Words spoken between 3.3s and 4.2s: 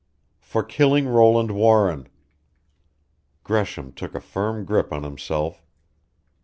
Gresham took a